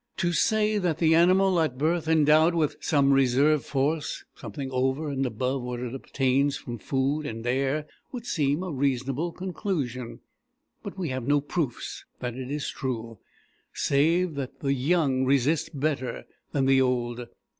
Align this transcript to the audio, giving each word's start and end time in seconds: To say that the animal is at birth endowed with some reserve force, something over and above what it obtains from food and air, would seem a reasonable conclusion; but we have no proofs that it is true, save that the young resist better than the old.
To 0.17 0.33
say 0.33 0.79
that 0.79 0.97
the 0.97 1.13
animal 1.13 1.59
is 1.59 1.65
at 1.65 1.77
birth 1.77 2.07
endowed 2.07 2.55
with 2.55 2.75
some 2.79 3.13
reserve 3.13 3.63
force, 3.63 4.23
something 4.33 4.71
over 4.71 5.09
and 5.09 5.23
above 5.27 5.61
what 5.61 5.79
it 5.79 5.93
obtains 5.93 6.57
from 6.57 6.79
food 6.79 7.27
and 7.27 7.45
air, 7.45 7.85
would 8.11 8.25
seem 8.25 8.63
a 8.63 8.71
reasonable 8.71 9.31
conclusion; 9.31 10.21
but 10.81 10.97
we 10.97 11.09
have 11.09 11.27
no 11.27 11.39
proofs 11.39 12.03
that 12.19 12.33
it 12.33 12.49
is 12.49 12.67
true, 12.67 13.19
save 13.75 14.33
that 14.33 14.61
the 14.61 14.73
young 14.73 15.23
resist 15.23 15.79
better 15.79 16.23
than 16.51 16.65
the 16.65 16.81
old. 16.81 17.27